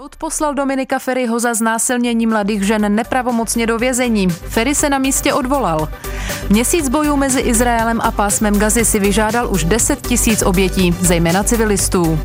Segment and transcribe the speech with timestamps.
[0.00, 4.28] Soud poslal Dominika Ferryho za znásilnění mladých žen nepravomocně do vězení.
[4.28, 5.88] Ferry se na místě odvolal.
[6.48, 12.18] Měsíc bojů mezi Izraelem a pásmem Gazy si vyžádal už 10 tisíc obětí, zejména civilistů.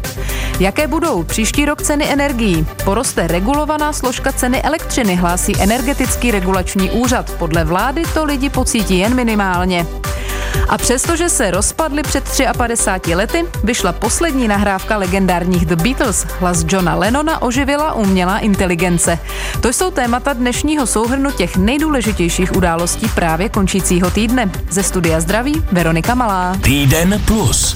[0.59, 2.67] Jaké budou příští rok ceny energií?
[2.85, 7.31] Poroste regulovaná složka ceny elektřiny, hlásí energetický regulační úřad.
[7.39, 9.85] Podle vlády to lidi pocítí jen minimálně.
[10.69, 12.23] A přestože se rozpadli před
[12.57, 16.25] 53 lety, vyšla poslední nahrávka legendárních The Beatles.
[16.39, 19.19] Hlas Johna Lennona oživila umělá inteligence.
[19.61, 24.51] To jsou témata dnešního souhrnu těch nejdůležitějších událostí právě končícího týdne.
[24.69, 26.55] Ze studia zdraví Veronika Malá.
[26.61, 27.75] Týden plus.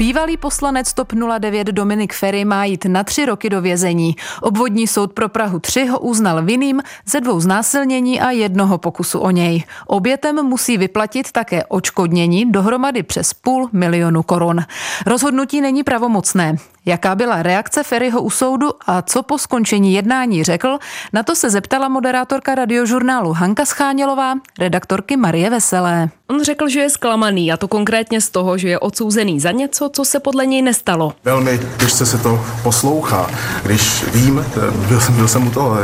[0.00, 4.16] Bývalý poslanec TOP 09 Dominik Ferry má jít na tři roky do vězení.
[4.42, 9.30] Obvodní soud pro Prahu 3 ho uznal vinným ze dvou znásilnění a jednoho pokusu o
[9.30, 9.64] něj.
[9.86, 14.60] Obětem musí vyplatit také očkodnění dohromady přes půl milionu korun.
[15.06, 16.56] Rozhodnutí není pravomocné.
[16.86, 20.78] Jaká byla reakce Ferryho u soudu a co po skončení jednání řekl,
[21.12, 26.08] na to se zeptala moderátorka radiožurnálu Hanka Schánělová, redaktorky Marie Veselé.
[26.30, 29.88] On řekl, že je zklamaný a to konkrétně z toho, že je odsouzený za něco,
[29.92, 31.12] co se podle něj nestalo.
[31.24, 33.30] Velmi těžce se to poslouchá,
[33.62, 34.44] když vím,
[34.88, 35.76] byl jsem, byl jsem u toho,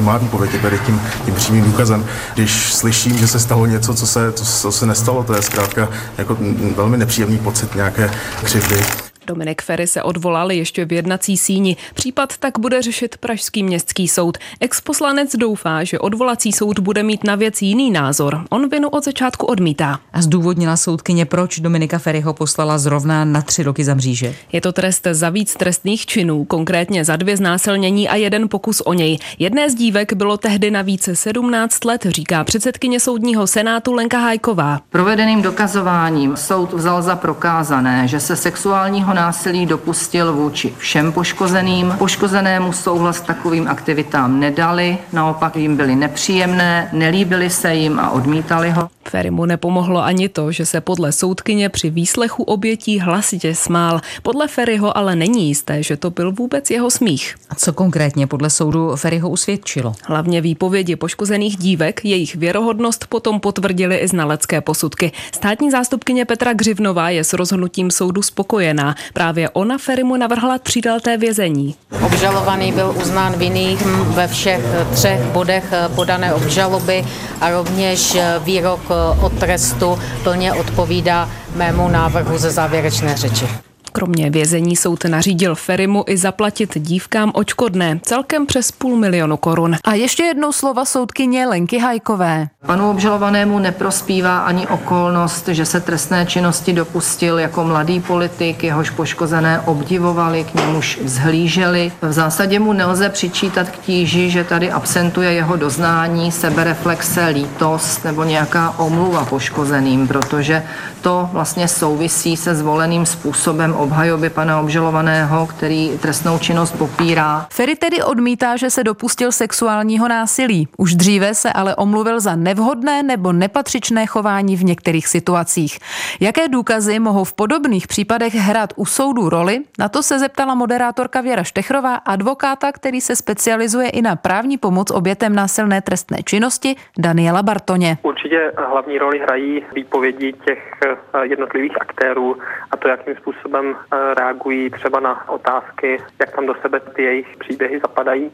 [0.00, 4.32] má výpověď tady tím, tím přímým důkazem, když slyším, že se stalo něco, co se,
[4.32, 6.36] co, co se nestalo, to je zkrátka jako
[6.76, 8.10] velmi nepříjemný pocit nějaké
[8.44, 9.05] křivdy.
[9.26, 11.76] Dominik Ferry se odvolal ještě v jednací síni.
[11.94, 14.38] Případ tak bude řešit Pražský městský soud.
[14.60, 18.44] Exposlanec doufá, že odvolací soud bude mít na věc jiný názor.
[18.50, 20.00] On vinu od začátku odmítá.
[20.12, 24.34] A zdůvodnila soudkyně, proč Dominika Ferryho poslala zrovna na tři roky za mříže.
[24.52, 28.92] Je to trest za víc trestných činů, konkrétně za dvě znásilnění a jeden pokus o
[28.92, 29.18] něj.
[29.38, 34.80] Jedné z dívek bylo tehdy na více 17 let, říká předsedkyně soudního senátu Lenka Hajková.
[34.90, 41.94] Provedeným dokazováním soud vzal za prokázané, že se sexuálního násilí dopustil vůči všem poškozeným.
[41.98, 48.95] Poškozenému souhlas takovým aktivitám nedali, naopak jim byly nepříjemné, nelíbily se jim a odmítali ho.
[49.08, 54.00] Ferry mu nepomohlo ani to, že se podle soudkyně při výslechu obětí hlasitě smál.
[54.22, 57.34] Podle Ferryho ale není jisté, že to byl vůbec jeho smích.
[57.50, 59.94] A co konkrétně podle soudu Ferryho usvědčilo?
[60.04, 65.12] Hlavně výpovědi poškozených dívek, jejich věrohodnost potom potvrdili i znalecké posudky.
[65.34, 68.94] Státní zástupkyně Petra Gřivnová je s rozhodnutím soudu spokojená.
[69.12, 71.74] Právě ona Ferimu navrhla třídelté vězení.
[72.06, 73.78] Obžalovaný byl uznán vinným
[74.08, 74.62] ve všech
[74.92, 75.64] třech bodech
[75.94, 77.04] podané obžaloby
[77.40, 78.80] a rovněž výrok
[79.20, 83.48] od trestu plně odpovídá mému návrhu ze závěrečné řeči.
[83.96, 89.76] Kromě vězení soud nařídil Ferimu i zaplatit dívkám očkodné, celkem přes půl milionu korun.
[89.84, 92.48] A ještě jednou slova soudkyně Lenky Hajkové.
[92.66, 99.60] Panu obžalovanému neprospívá ani okolnost, že se trestné činnosti dopustil jako mladý politik, jehož poškozené
[99.60, 101.92] obdivovali, k němuž vzhlíželi.
[102.02, 108.24] V zásadě mu nelze přičítat k tíži, že tady absentuje jeho doznání, sebereflexe, lítost nebo
[108.24, 110.62] nějaká omluva poškozeným, protože
[111.00, 117.46] to vlastně souvisí se zvoleným způsobem obhajoby pana obžalovaného, který trestnou činnost popírá.
[117.50, 120.68] Ferry tedy odmítá, že se dopustil sexuálního násilí.
[120.76, 125.78] Už dříve se ale omluvil za nevhodné nebo nepatřičné chování v některých situacích.
[126.20, 129.60] Jaké důkazy mohou v podobných případech hrát u soudu roli?
[129.78, 134.90] Na to se zeptala moderátorka Věra Štechrová, advokáta, který se specializuje i na právní pomoc
[134.90, 137.98] obětem násilné trestné činnosti, Daniela Bartoně.
[138.02, 142.36] Určitě hlavní roli hrají výpovědi těch eh, jednotlivých aktérů
[142.70, 143.75] a to, jakým způsobem
[144.18, 148.32] reagují třeba na otázky, jak tam do sebe ty jejich příběhy zapadají.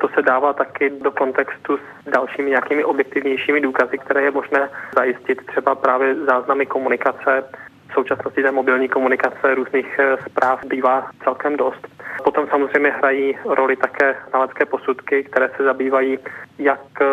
[0.00, 5.46] To se dává taky do kontextu s dalšími nějakými objektivnějšími důkazy, které je možné zajistit,
[5.46, 7.44] třeba právě záznamy komunikace.
[7.90, 11.88] V současnosti té mobilní komunikace různých eh, zpráv bývá celkem dost.
[12.24, 16.18] Potom samozřejmě hrají roli také znalecké posudky, které se zabývají
[16.58, 17.04] jak eh,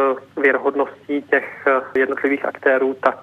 [0.41, 3.19] věrohodností těch jednotlivých aktérů, tak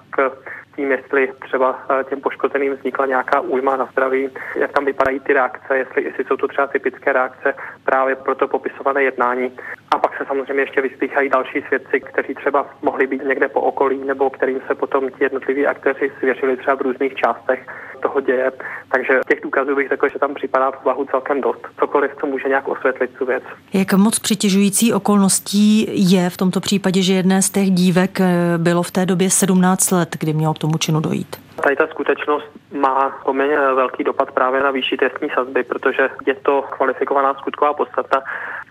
[0.79, 1.79] tím, jestli třeba
[2.09, 6.37] těm poškozeným vznikla nějaká újma na zdraví, jak tam vypadají ty reakce, jestli, jestli jsou
[6.37, 7.53] to třeba typické reakce
[7.83, 9.51] právě pro to popisované jednání.
[9.91, 14.03] A pak se samozřejmě ještě vyspíchají další svědci, kteří třeba mohli být někde po okolí
[14.05, 17.59] nebo kterým se potom ti jednotliví aktéři svěřili třeba v různých částech
[17.99, 18.51] toho děje.
[18.91, 21.67] Takže těch důkazů bych řekl, že tam připadá v úvahu celkem dost.
[21.79, 23.43] Cokoliv, co může nějak osvětlit tu věc.
[23.73, 28.83] Jak moc přitěžující okolností je v tomto případě, že jedné z těch dívek eh, bylo
[28.83, 31.35] v té době 17 let, kdy mělo k tomu činu dojít?
[31.63, 36.61] Tady ta skutečnost má poměrně velký dopad právě na výši trestní sazby, protože je to
[36.61, 38.23] kvalifikovaná skutková podstata.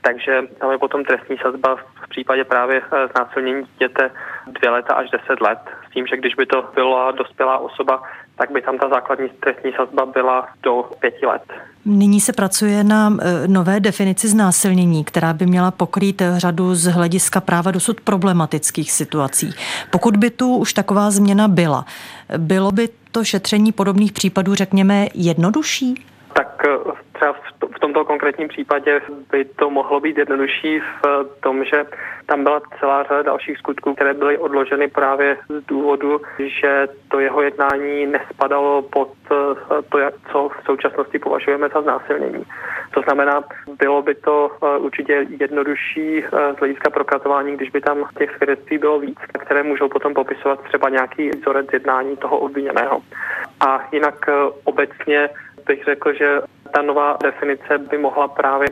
[0.09, 2.83] Takže tam je potom trestní sazba v případě právě
[3.13, 4.11] znásilnění dítěte
[4.47, 5.59] dvě leta až deset let,
[5.89, 8.03] s tím, že když by to byla dospělá osoba,
[8.39, 11.43] tak by tam ta základní trestní sazba byla do pěti let.
[11.85, 17.41] Nyní se pracuje na e, nové definici znásilnění, která by měla pokrýt řadu z hlediska
[17.41, 19.55] práva dosud problematických situací.
[19.91, 21.85] Pokud by tu už taková změna byla,
[22.37, 25.95] bylo by to šetření podobných případů, řekněme, jednodušší?
[26.39, 26.79] Tak e,
[27.13, 27.33] třeba
[27.77, 29.01] v tomto konkrétním případě
[29.31, 31.85] by to mohlo být jednodušší v tom, že
[32.27, 37.43] tam byla celá řada dalších skutků, které byly odloženy právě z důvodu, že to jeho
[37.43, 39.99] jednání nespadalo pod eh, to,
[40.33, 42.45] co v současnosti považujeme za znásilnění.
[42.91, 43.43] To znamená,
[43.79, 48.79] bylo by to eh, určitě jednodušší eh, z hlediska prokazování, když by tam těch svědectví
[48.79, 53.01] bylo víc, které můžou potom popisovat třeba nějaký vzorec jednání toho obviněného.
[53.61, 54.27] A jinak
[54.65, 55.29] obecně
[55.69, 56.41] bych řekl, že
[56.75, 58.69] ta nová definice by mohla právě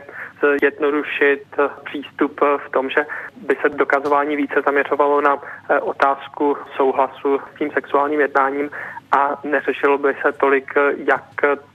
[0.59, 1.43] zjednodušit
[1.85, 3.05] přístup v tom, že
[3.47, 8.69] by se dokazování více zaměřovalo na eh, otázku souhlasu s tím sexuálním jednáním
[9.11, 11.23] a neřešilo by se tolik, jak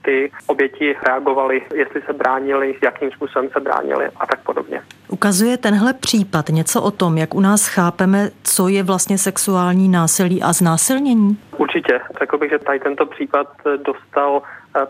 [0.01, 4.81] ty oběti reagovaly, jestli se bránili, jakým způsobem se bránili a tak podobně.
[5.07, 10.43] Ukazuje tenhle případ něco o tom, jak u nás chápeme, co je vlastně sexuální násilí
[10.43, 11.37] a znásilnění?
[11.57, 11.99] Určitě.
[12.19, 13.47] Řekl bych, že tady tento případ
[13.85, 14.41] dostal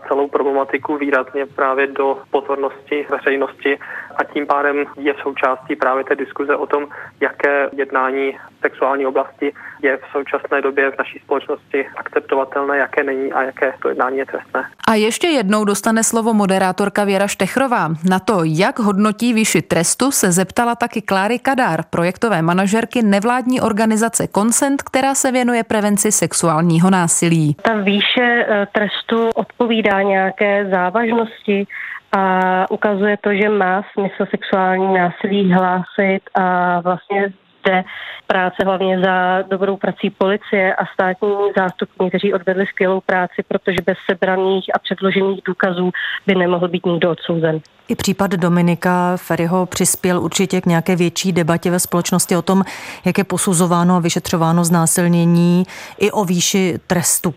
[0.08, 3.78] celou problematiku výrazně právě do pozornosti veřejnosti
[4.16, 6.86] a tím pádem je součástí právě té diskuze o tom,
[7.20, 9.52] jaké jednání v sexuální oblasti
[9.82, 14.26] je v současné době v naší společnosti akceptovatelné, jaké není a jaké to jednání je
[14.26, 14.64] trestné.
[14.88, 17.88] A ještě jednou dostane slovo moderátorka Věra Štechrová.
[18.10, 24.28] Na to, jak hodnotí výši trestu, se zeptala taky Kláry Kadár, projektové manažerky nevládní organizace
[24.34, 27.56] Consent, která se věnuje prevenci sexuálního násilí.
[27.62, 31.66] Ta výše eh, trestu odpovídá nějaké závažnosti
[32.12, 37.84] a ukazuje to, že má smysl sexuální násilí hlásit a vlastně zde
[38.26, 43.98] práce hlavně za dobrou prací policie a státní zástupní, kteří odvedli skvělou práci, protože bez
[44.10, 45.90] sebraných a předložených důkazů
[46.26, 47.60] by nemohl být nikdo odsouzen.
[47.88, 52.62] I případ Dominika Ferryho přispěl určitě k nějaké větší debatě ve společnosti o tom,
[53.04, 55.64] jak je posuzováno a vyšetřováno znásilnění
[55.98, 57.34] i o výši trestu.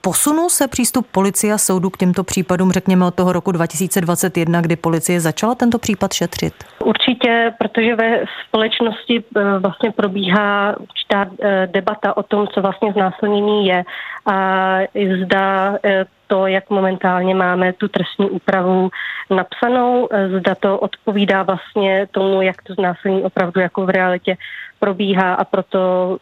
[0.00, 4.76] Posunul se přístup policie a soudu k těmto případům, řekněme od toho roku 2021, kdy
[4.76, 6.54] policie začala tento případ šetřit?
[6.84, 13.66] Určitě, protože ve společnosti eh, vlastně probíhá určitá eh, debata o tom, co vlastně znásilnění
[13.66, 13.84] je
[14.26, 14.78] a
[15.24, 18.90] zda eh, to, jak momentálně máme tu trestní úpravu
[19.30, 20.08] napsanou,
[20.38, 24.36] zda to odpovídá vlastně tomu, jak to znásilnění opravdu jako v realitě
[24.78, 26.16] probíhá a proto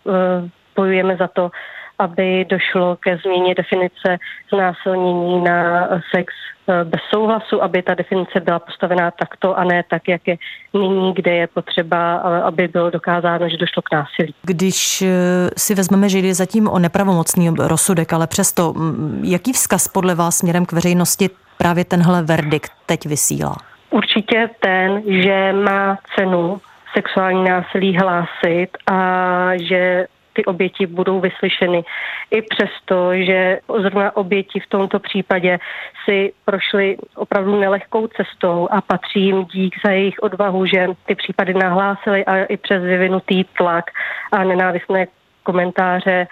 [0.76, 1.50] bojujeme za to,
[1.98, 4.18] aby došlo ke změně definice
[4.52, 6.34] znásilnění na sex
[6.68, 10.36] eh, bez souhlasu, aby ta definice byla postavená takto a ne tak, jak je
[10.74, 14.34] nyní, kde je potřeba, aby bylo dokázáno, že došlo k násilí.
[14.42, 15.08] Když eh,
[15.56, 20.36] si vezmeme, že jde zatím o nepravomocný rozsudek, ale přesto, mm, jaký vzkaz podle vás
[20.36, 23.56] směrem k veřejnosti právě tenhle verdikt teď vysílá?
[23.90, 26.60] Určitě ten, že má cenu
[26.94, 31.84] sexuální násilí hlásit a že ty oběti budou vyslyšeny.
[32.30, 35.58] I přesto, že zrovna oběti v tomto případě
[36.04, 41.54] si prošly opravdu nelehkou cestou a patří jim dík za jejich odvahu, že ty případy
[41.54, 43.84] nahlásili a i přes vyvinutý tlak
[44.32, 45.06] a nenávistné
[45.42, 46.26] komentáře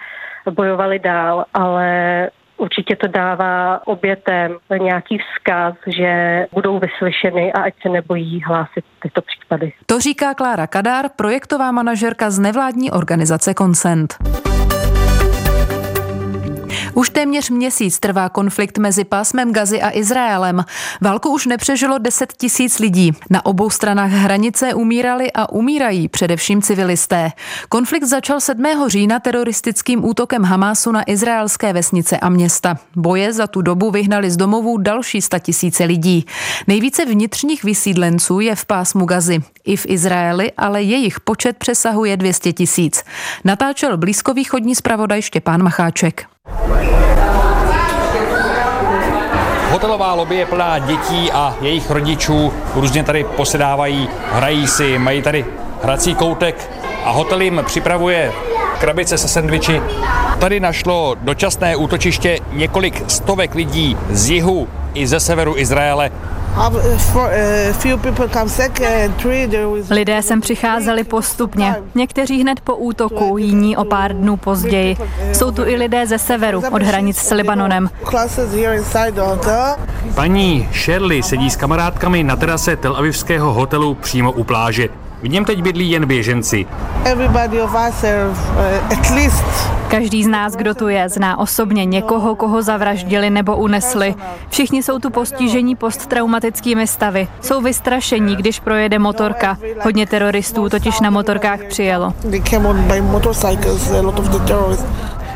[0.51, 2.29] bojovali dál, ale
[2.63, 9.21] Určitě to dává obětem nějaký vzkaz, že budou vyslyšeny a ať se nebojí hlásit tyto
[9.21, 9.73] případy.
[9.85, 14.15] To říká Klára Kadár, projektová manažerka z nevládní organizace Consent.
[16.95, 20.65] Už téměř měsíc trvá konflikt mezi pásmem Gazy a Izraelem.
[21.01, 23.11] Válku už nepřežilo 10 tisíc lidí.
[23.29, 27.31] Na obou stranách hranice umírali a umírají především civilisté.
[27.69, 28.65] Konflikt začal 7.
[28.87, 32.77] října teroristickým útokem Hamásu na izraelské vesnice a města.
[32.95, 36.25] Boje za tu dobu vyhnali z domovů další tisíce lidí.
[36.67, 39.39] Nejvíce vnitřních vysídlenců je v pásmu Gazy.
[39.65, 43.03] I v Izraeli, ale jejich počet přesahuje 200 tisíc.
[43.43, 46.25] Natáčel blízkovýchodní zpravodaj Štěpán Macháček.
[49.73, 52.53] Hotelová lobby je plná dětí a jejich rodičů.
[52.75, 55.45] Různě tady posedávají, hrají si, mají tady
[55.83, 56.69] hrací koutek
[57.05, 58.31] a hotel jim připravuje
[58.79, 59.81] krabice se sendviči.
[60.39, 66.11] Tady našlo dočasné útočiště několik stovek lidí z jihu i ze severu Izraele.
[69.89, 71.75] Lidé sem přicházeli postupně.
[71.95, 74.97] Někteří hned po útoku, jiní o pár dnů později.
[75.33, 77.89] Jsou tu i lidé ze severu, od hranic s Libanonem.
[80.15, 84.89] Paní Shirley sedí s kamarádkami na terase Tel Avivského hotelu přímo u pláže.
[85.23, 86.65] V něm teď bydlí jen běženci.
[89.87, 94.15] Každý z nás, kdo tu je, zná osobně někoho, koho zavraždili nebo unesli.
[94.49, 97.27] Všichni jsou tu postižení posttraumatickými stavy.
[97.41, 99.57] Jsou vystrašení, když projede motorka.
[99.83, 102.13] Hodně teroristů totiž na motorkách přijelo.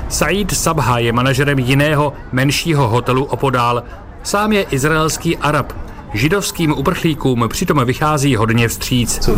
[0.10, 3.84] Said Sabha je manažerem jiného, menšího hotelu opodál.
[4.24, 5.74] Sám je izraelský Arab,
[6.14, 9.30] Židovským uprchlíkům přitom vychází hodně vstříc.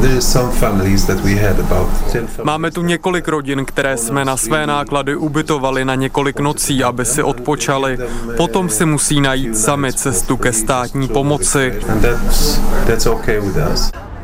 [2.43, 7.23] Máme tu několik rodin, které jsme na své náklady ubytovali na několik nocí, aby si
[7.23, 7.97] odpočali.
[8.37, 11.73] Potom si musí najít sami cestu ke státní pomoci.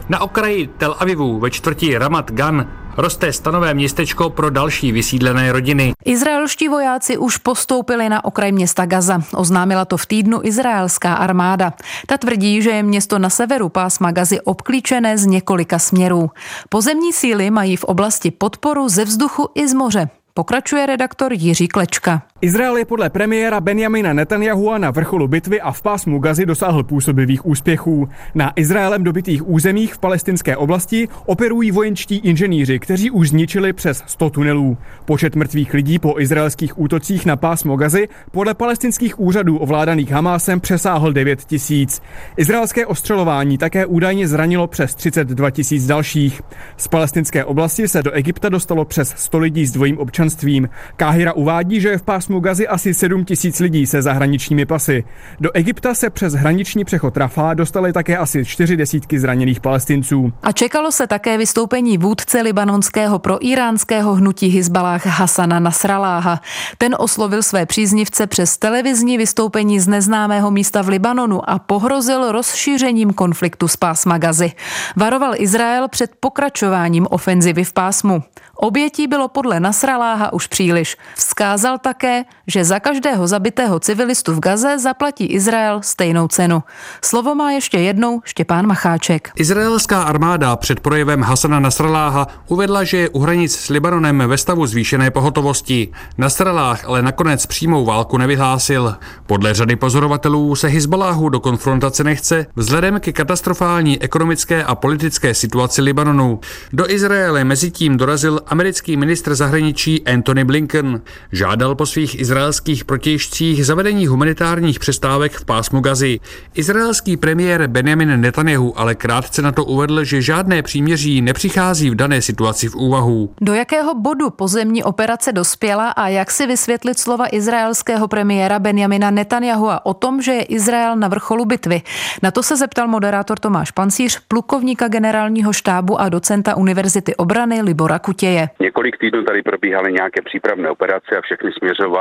[0.10, 5.94] Na okraji Tel Avivu ve čtvrti Ramat Gan roste stanové městečko pro další vysídlené rodiny.
[6.06, 9.22] Izraelští vojáci už postoupili na okraj města Gaza.
[9.34, 11.74] Oznámila to v týdnu izraelská armáda.
[12.08, 16.30] Ta tvrdí, že je město na severu pásma Gazy obklíčené z několika směrů.
[16.70, 20.10] Pozemní síly mají v oblasti podporu ze vzduchu i z moře.
[20.34, 22.22] Pokračuje redaktor Jiří Klečka.
[22.46, 27.46] Izrael je podle premiéra Benjamina Netanyahua na vrcholu bitvy a v pásmu Gazy dosáhl působivých
[27.46, 28.10] úspěchů.
[28.36, 34.30] Na Izraelem dobitých územích v palestinské oblasti operují vojenčtí inženýři, kteří už zničili přes 100
[34.30, 34.78] tunelů.
[35.06, 41.14] Počet mrtvých lidí po izraelských útocích na pásmo Gazy podle palestinských úřadů ovládaných Hamásem přesáhl
[41.14, 42.02] 9 tisíc.
[42.38, 46.42] Izraelské ostřelování také údajně zranilo přes 32 tisíc dalších.
[46.78, 50.70] Z palestinské oblasti se do Egypta dostalo přes 100 lidí s dvojím občanstvím.
[50.96, 55.04] Káhira uvádí, že je v pásmu pásmu Gazy asi 7 tisíc lidí se zahraničními pasy.
[55.40, 60.34] Do Egypta se přes hraniční přechod Rafah dostali také asi čtyři desítky zraněných palestinců.
[60.44, 66.42] A čekalo se také vystoupení vůdce libanonského pro iránského hnutí Hizbalách Hasana Nasraláha.
[66.78, 73.14] Ten oslovil své příznivce přes televizní vystoupení z neznámého místa v Libanonu a pohrozil rozšířením
[73.14, 74.52] konfliktu z pásma Gazy.
[74.96, 78.24] Varoval Izrael před pokračováním ofenzivy v pásmu.
[78.56, 80.98] Obětí bylo podle Nasraláha už příliš.
[81.16, 82.15] Vzkázal také,
[82.48, 86.64] že za každého zabitého civilistu v Gaze zaplatí Izrael stejnou cenu.
[87.02, 89.32] Slovo má ještě jednou Štěpán Macháček.
[89.36, 94.66] Izraelská armáda před projevem Hasana Nasraláha uvedla, že je u hranic s Libanonem ve stavu
[94.66, 95.92] zvýšené pohotovosti.
[96.18, 98.96] Nasralách ale nakonec přímou válku nevyhlásil.
[99.26, 105.82] Podle řady pozorovatelů se Hizbaláhu do konfrontace nechce vzhledem ke katastrofální ekonomické a politické situaci
[105.82, 106.40] Libanonu.
[106.74, 111.02] Do Izraele mezitím dorazil americký ministr zahraničí Antony Blinken.
[111.32, 116.20] Žádal po svých izraelských protějšcích zavedení humanitárních přestávek v pásmu Gazy.
[116.54, 122.22] Izraelský premiér Benjamin Netanyahu ale krátce na to uvedl, že žádné příměří nepřichází v dané
[122.22, 123.34] situaci v úvahu.
[123.42, 129.70] Do jakého bodu pozemní operace dospěla a jak si vysvětlit slova izraelského premiéra Benjamina Netanyahu
[129.84, 131.82] o tom, že je Izrael na vrcholu bitvy?
[132.24, 138.00] Na to se zeptal moderátor Tomáš Pancíř, plukovníka generálního štábu a docenta Univerzity obrany Libora
[138.00, 138.50] Kutěje.
[138.60, 141.95] Několik týdnů tady probíhaly nějaké přípravné operace a všechny směřovaly,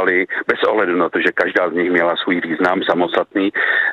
[0.47, 3.53] bez ohledu na to, že každá z nich měla svůj význam samostatný,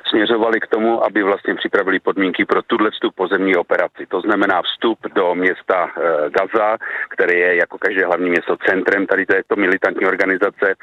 [0.10, 4.05] směřovaly k tomu, aby vlastně připravili podmínky pro tuhle vstup pozemní operaci.
[4.08, 6.77] To znamená vstup do města eh, Gaza,
[7.10, 10.75] které je jako každé hlavní město centrem tady této militantní organizace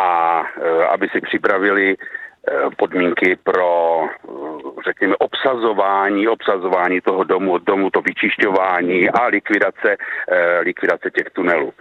[0.00, 1.96] a eh, aby si připravili
[2.76, 4.28] podmínky pro, eh,
[4.84, 9.96] řekněme, obsazování, obsazování toho domu, domu to vyčišťování a likvidace,
[10.32, 11.72] eh, likvidace těch tunelů.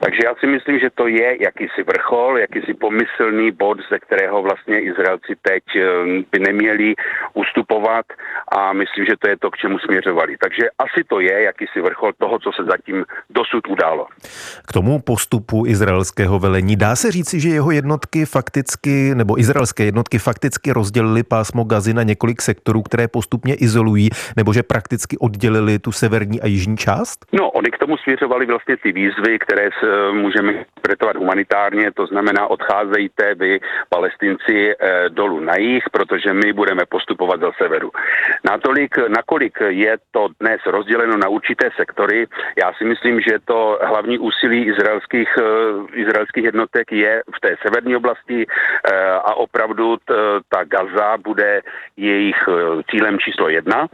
[0.00, 4.80] Takže já si myslím, že to je jakýsi vrchol, jakýsi pomyslný bod, ze kterého vlastně
[4.80, 5.62] Izraelci teď
[6.32, 6.94] by neměli
[7.34, 8.06] ustupovat
[8.52, 10.36] a myslím, že to je to, k čemu směřovali.
[10.36, 14.06] Takže asi to je jakýsi vrchol toho, co se zatím dosud událo.
[14.68, 20.07] K tomu postupu izraelského velení dá se říci, že jeho jednotky fakticky, nebo izraelské jednotky
[20.08, 25.78] jednotky fakticky rozdělili pásmo Gazy na několik sektorů, které postupně izolují, nebo že prakticky oddělili
[25.78, 27.26] tu severní a jižní část?
[27.32, 32.46] No, oni k tomu směřovali vlastně ty výzvy, které se můžeme interpretovat humanitárně, to znamená
[32.46, 37.90] odcházejte vy, palestinci, eh, dolů na jih, protože my budeme postupovat do severu.
[38.44, 42.26] Natolik, nakolik je to dnes rozděleno na určité sektory,
[42.62, 47.96] já si myslím, že to hlavní úsilí izraelských, eh, izraelských jednotek je v té severní
[47.96, 49.97] oblasti eh, a opravdu
[50.48, 51.60] ta Gaza bude
[51.96, 53.88] jejich eh, cílem číslo jedna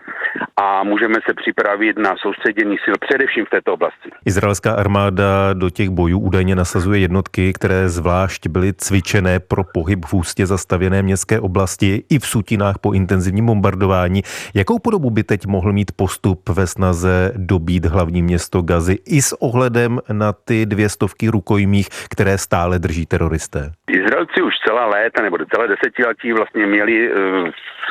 [0.57, 4.11] a můžeme se připravit na soustředění sil především v této oblasti.
[4.27, 10.15] Izraelská armáda do těch bojů údajně nasazuje jednotky, které zvlášť byly cvičené pro pohyb v
[10.15, 14.23] ústě zastavěné městské oblasti i v sutinách po intenzivním bombardování.
[14.55, 19.43] Jakou podobu by teď mohl mít postup ve snaze dobít hlavní město Gazy i s
[19.43, 23.73] ohledem na ty dvě stovky rukojmích, které stále drží teroristé?
[23.91, 27.15] Izraelci už celá léta nebo celé desetiletí vlastně měli eh,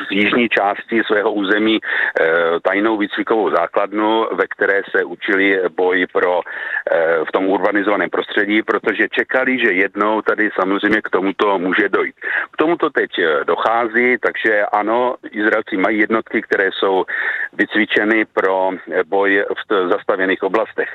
[0.08, 2.24] v jižní části svého území eh,
[2.62, 9.08] tajnou výcvikovou základnu, ve které se učili boj pro eh, v tom urbanizovaném prostředí, protože
[9.08, 12.14] čekali, že jednou tady samozřejmě k tomuto může dojít.
[12.50, 13.10] K tomuto teď
[13.46, 17.04] dochází, takže ano, Izraelci mají jednotky, které jsou
[17.52, 18.70] vycvičeny pro
[19.06, 20.88] boj v zastavěných oblastech.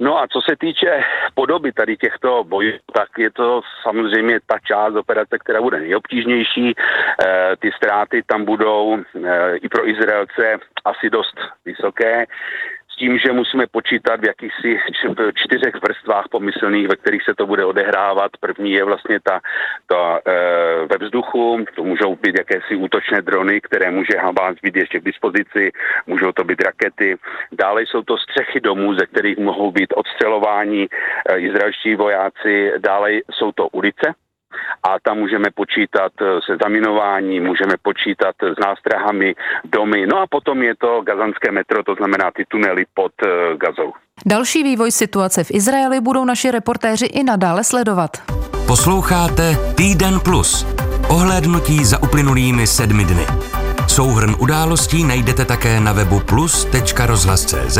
[0.00, 4.94] No a co se týče podoby tady těchto bojů, tak je to samozřejmě ta část
[4.94, 6.70] operace, která bude nejobtížnější.
[6.70, 6.74] E,
[7.56, 12.26] ty ztráty tam budou e, i pro Izraelce asi dost vysoké
[12.98, 14.78] tím, že musíme počítat v jakýchsi
[15.34, 18.30] čtyřech vrstvách pomyslných, ve kterých se to bude odehrávat.
[18.40, 19.40] První je vlastně ta,
[19.86, 20.32] ta e,
[20.86, 25.72] ve vzduchu, to můžou být jakési útočné drony, které může Hamas být ještě k dispozici,
[26.06, 27.16] můžou to být rakety.
[27.52, 32.72] Dále jsou to střechy domů, ze kterých mohou být odstřelování e, izraelští vojáci.
[32.78, 34.14] Dále jsou to ulice,
[34.82, 39.34] a tam můžeme počítat eh, se zaminováním, můžeme počítat s nástrahami
[39.64, 43.92] domy, no a potom je to gazanské metro, to znamená ty tunely pod eh, Gazou.
[44.26, 48.10] Další vývoj situace v Izraeli budou naši reportéři i nadále sledovat.
[48.66, 50.66] Posloucháte Týden Plus.
[51.08, 53.26] Ohlédnutí za uplynulými sedmi dny.
[53.88, 57.78] Souhrn událostí najdete také na webu plus.rozhlas.cz,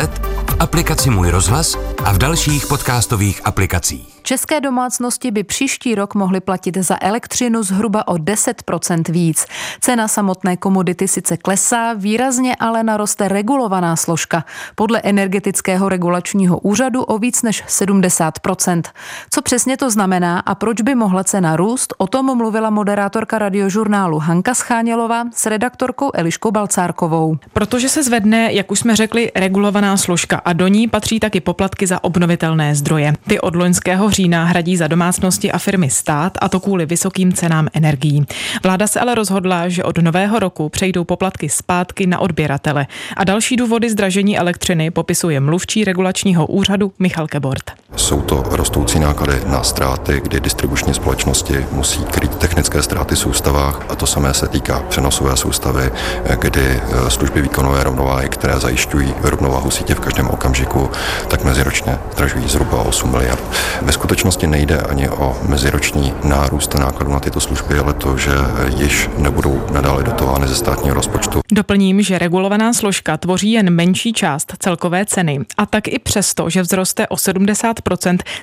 [0.50, 4.15] v aplikaci Můj rozhlas a v dalších podcastových aplikacích.
[4.28, 9.46] České domácnosti by příští rok mohly platit za elektřinu zhruba o 10% víc.
[9.80, 14.44] Cena samotné komodity sice klesá, výrazně ale naroste regulovaná složka.
[14.74, 18.82] Podle energetického regulačního úřadu o víc než 70%.
[19.30, 24.18] Co přesně to znamená a proč by mohla cena růst, o tom mluvila moderátorka radiožurnálu
[24.18, 27.36] Hanka Schánělová s redaktorkou Eliškou Balcárkovou.
[27.52, 31.86] Protože se zvedne, jak už jsme řekli, regulovaná složka a do ní patří taky poplatky
[31.86, 33.12] za obnovitelné zdroje.
[33.26, 37.68] Ty od loňského října hradí za domácnosti a firmy stát a to kvůli vysokým cenám
[37.72, 38.24] energií.
[38.62, 43.56] Vláda se ale rozhodla, že od nového roku přejdou poplatky zpátky na odběratele a další
[43.56, 47.85] důvody zdražení elektřiny popisuje mluvčí regulačního úřadu Michal Kebort.
[47.96, 53.80] Jsou to rostoucí náklady na ztráty, kdy distribuční společnosti musí kryt technické ztráty v soustavách
[53.88, 55.90] a to samé se týká přenosové soustavy,
[56.38, 60.90] kdy eh, služby výkonové rovnováhy, které zajišťují rovnováhu sítě v každém okamžiku,
[61.28, 63.44] tak meziročně zdražují zhruba 8 miliard.
[63.82, 68.30] Ve skutečnosti nejde ani o meziroční nárůst nákladů na tyto služby, ale to, že
[68.76, 71.40] již nebudou nadále dotovány ze státního rozpočtu.
[71.52, 76.62] Doplním, že regulovaná složka tvoří jen menší část celkové ceny a tak i přesto, že
[76.62, 77.85] vzroste o 70%,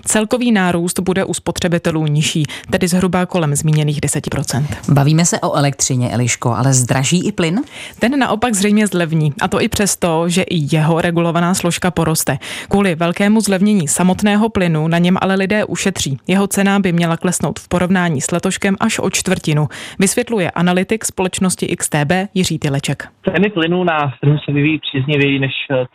[0.05, 4.65] celkový nárůst bude u spotřebitelů nižší, tedy zhruba kolem zmíněných 10%.
[4.93, 7.61] Bavíme se o elektřině, Eliško, ale zdraží i plyn?
[7.99, 12.37] Ten naopak zřejmě zlevní, a to i přesto, že i jeho regulovaná složka poroste.
[12.69, 16.17] Kvůli velkému zlevnění samotného plynu na něm ale lidé ušetří.
[16.27, 19.67] Jeho cena by měla klesnout v porovnání s letoškem až o čtvrtinu.
[19.99, 23.07] Vysvětluje analytik společnosti XTB Jiří Tyleček.
[23.35, 25.51] Ceny plynu na trhu se vyvíjí příznivěji než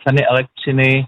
[0.07, 1.05] ceny elektřiny,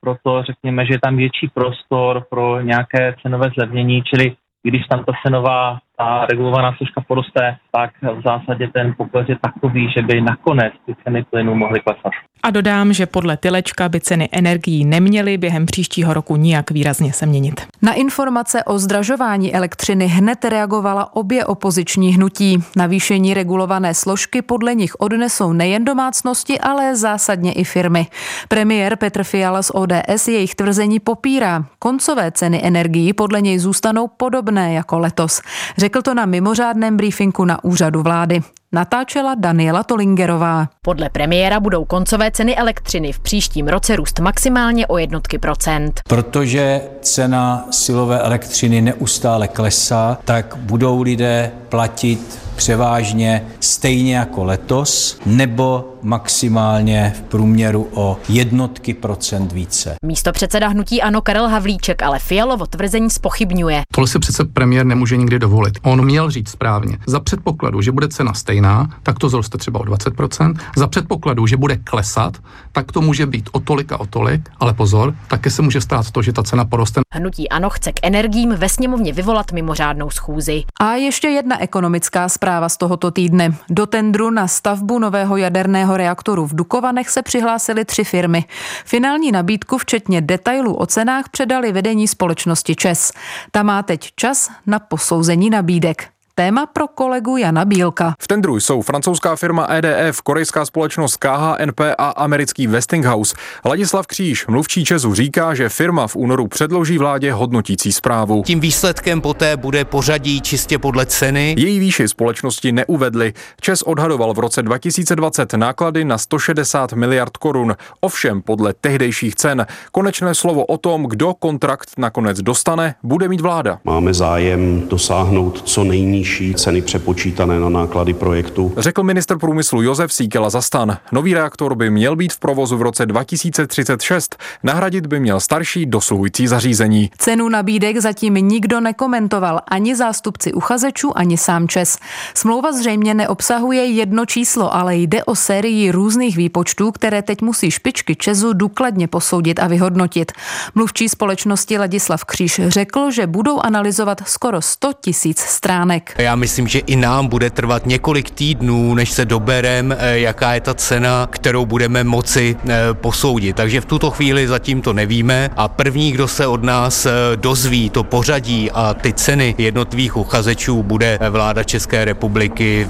[0.00, 5.12] proto řekněme, že je tam větší prostor pro nějaké cenové zlevnění, čili když tam ta
[5.26, 10.72] cenová ta regulovaná složka poroste, tak v zásadě ten pokles je takový, že by nakonec
[10.86, 12.12] ty ceny plynu mohly klesat.
[12.44, 17.26] A dodám, že podle Tylečka by ceny energií neměly během příštího roku nijak výrazně se
[17.26, 17.60] měnit.
[17.82, 22.58] Na informace o zdražování elektřiny hned reagovala obě opoziční hnutí.
[22.76, 28.06] Navýšení regulované složky podle nich odnesou nejen domácnosti, ale zásadně i firmy.
[28.48, 31.64] Premiér Petr Fiala z ODS jejich tvrzení popírá.
[31.78, 35.42] Koncové ceny energií podle něj zůstanou podobné jako letos.
[35.78, 38.42] Řekl to na mimořádném briefingu na úřadu vlády.
[38.74, 40.68] Natáčela Daniela Tolingerová.
[40.82, 46.00] Podle premiéra budou koncové ceny elektřiny v příštím roce růst maximálně o jednotky procent.
[46.08, 55.88] Protože cena silové elektřiny neustále klesá, tak budou lidé platit převážně stejně jako letos, nebo
[56.02, 59.94] maximálně v průměru o jednotky procent více.
[60.04, 63.82] Místo předseda hnutí Ano Karel Havlíček ale Fialovo tvrzení spochybňuje.
[63.94, 65.78] Tohle si přece premiér nemůže nikdy dovolit.
[65.82, 66.98] On měl říct správně.
[67.06, 70.54] Za předpokladu, že bude cena stejná, stejná, tak to zroste třeba o 20%.
[70.76, 72.38] Za předpokladu, že bude klesat,
[72.72, 76.10] tak to může být o tolik a o tolik, ale pozor, také se může stát
[76.10, 77.00] to, že ta cena poroste.
[77.14, 80.62] Hnutí Ano chce k energiím ve sněmovně vyvolat mimořádnou schůzi.
[80.80, 83.54] A ještě jedna ekonomická zpráva z tohoto týdne.
[83.70, 88.44] Do tendru na stavbu nového jaderného reaktoru v Dukovanech se přihlásily tři firmy.
[88.84, 93.12] Finální nabídku, včetně detailů o cenách, předali vedení společnosti ČES.
[93.50, 96.11] Ta má teď čas na posouzení nabídek.
[96.34, 98.14] Téma pro kolegu Jana Bílka.
[98.20, 103.34] V tendru jsou francouzská firma EDF, korejská společnost KHNP a americký Westinghouse.
[103.64, 108.42] Ladislav Kříž, mluvčí Česu, říká, že firma v únoru předloží vládě hodnotící zprávu.
[108.46, 111.54] Tím výsledkem poté bude pořadí čistě podle ceny.
[111.58, 113.32] Její výši společnosti neuvedly.
[113.60, 117.76] Čes odhadoval v roce 2020 náklady na 160 miliard korun.
[118.00, 119.66] Ovšem podle tehdejších cen.
[119.92, 123.78] Konečné slovo o tom, kdo kontrakt nakonec dostane, bude mít vláda.
[123.84, 128.72] Máme zájem dosáhnout co nejníž nižší ceny přepočítané na náklady projektu.
[128.76, 130.96] Řekl minister průmyslu Josef Síkela Zastan.
[131.12, 134.36] Nový reaktor by měl být v provozu v roce 2036.
[134.62, 137.10] Nahradit by měl starší dosluhující zařízení.
[137.18, 141.98] Cenu nabídek zatím nikdo nekomentoval, ani zástupci uchazečů, ani sám Čes.
[142.34, 148.16] Smlouva zřejmě neobsahuje jedno číslo, ale jde o sérii různých výpočtů, které teď musí špičky
[148.16, 150.32] Česu důkladně posoudit a vyhodnotit.
[150.74, 156.11] Mluvčí společnosti Ladislav Kříž řekl, že budou analyzovat skoro 100 tisíc stránek.
[156.18, 160.60] Já myslím, že i nám bude trvat několik týdnů, než se doberem, eh, jaká je
[160.60, 163.56] ta cena, kterou budeme moci eh, posoudit.
[163.56, 167.90] Takže v tuto chvíli zatím to nevíme a první, kdo se od nás eh, dozví
[167.90, 172.88] to pořadí a ty ceny jednotlivých uchazečů, bude vláda České republiky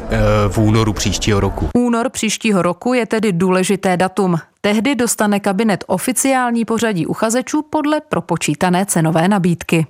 [0.49, 1.69] v únoru příštího roku.
[1.77, 4.37] Únor příštího roku je tedy důležité datum.
[4.61, 9.87] Tehdy dostane kabinet oficiální pořadí uchazečů podle propočítané cenové nabídky.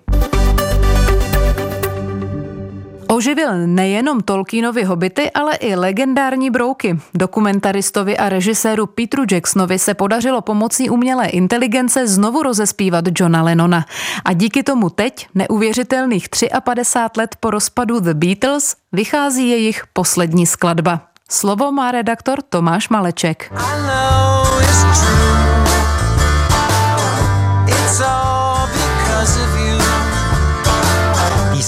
[3.12, 6.98] Oživil nejenom Tolkienovi hobity, ale i legendární brouky.
[7.14, 13.84] Dokumentaristovi a režiséru Petru Jacksonovi se podařilo pomocí umělé inteligence znovu rozespívat Johna Lennona.
[14.24, 16.28] A díky tomu teď, neuvěřitelných
[16.64, 21.00] 53 let po rozpadu The Beatles, vychází jejich poslední skladba.
[21.30, 23.52] Slovo má redaktor Tomáš Maleček.
[23.52, 25.41] I know it's true.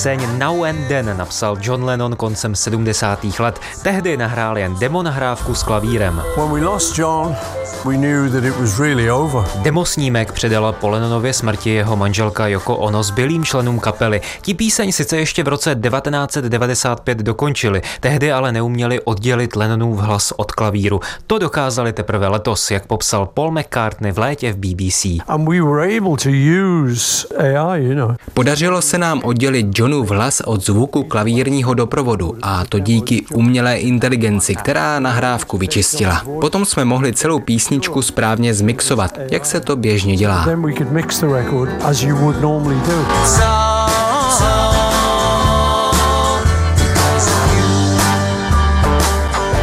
[0.04, 3.38] Píseň Now and Then napsal John Lennon koncem 70.
[3.38, 3.60] let.
[3.82, 6.22] Tehdy nahrál jen demo nahrávku s klavírem.
[6.36, 7.36] When we lost John,
[7.84, 9.44] we knew that it was really over.
[9.62, 14.20] Demo snímek předala po Lennonově smrti jeho manželka Yoko Ono s bylým členům kapely.
[14.42, 20.52] Ti píseň sice ještě v roce 1995 dokončili, tehdy ale neuměli oddělit Lennonův hlas od
[20.52, 21.00] klavíru.
[21.26, 25.06] To dokázali teprve letos, jak popsal Paul McCartney v létě v BBC.
[25.28, 28.14] And we were able to use AI, you know.
[28.34, 33.76] Podařilo se nám oddělit John Johnův hlas od zvuku klavírního doprovodu a to díky umělé
[33.76, 36.22] inteligenci, která nahrávku vyčistila.
[36.40, 40.46] Potom jsme mohli celou písničku správně zmixovat, jak se to běžně dělá.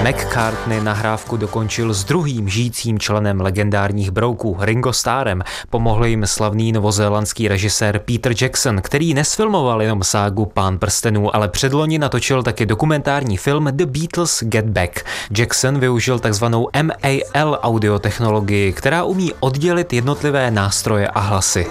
[0.04, 5.44] McCartney nahrávku dokončil s druhým žijícím členem legendárních brouků Ringo Starrem.
[5.70, 12.00] Pomohl jim slavný novozélandský režisér Peter Jackson, který nesfilmoval jenom ságu Pán prstenů, ale předloni
[12.00, 15.06] natočil taky dokumentární film The Beatles Get Back.
[15.38, 21.68] Jackson využil takzvanou MAL audiotechnologii, která umí oddělit jednotlivé nástroje a hlasy.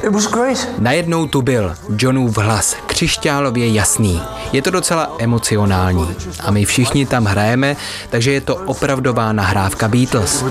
[0.79, 4.23] Najednou tu byl Johnův hlas, křišťálově jasný.
[4.53, 6.17] Je to docela emocionální.
[6.41, 7.77] A my všichni tam hrajeme,
[8.21, 10.45] takže že je to opravdová nahrávka Beatles.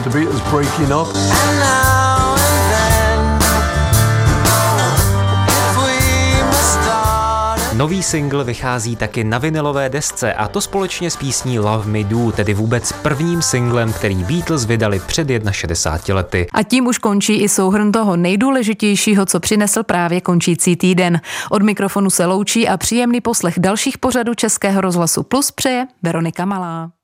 [7.73, 12.31] Nový single vychází taky na vinilové desce a to společně s písní Love Me Do,
[12.31, 16.47] tedy vůbec prvním singlem, který Beatles vydali před 61 lety.
[16.53, 21.21] A tím už končí i souhrn toho nejdůležitějšího, co přinesl právě končící týden.
[21.49, 26.98] Od mikrofonu se loučí a příjemný poslech dalších pořadů Českého rozhlasu Plus přeje Veronika Malá.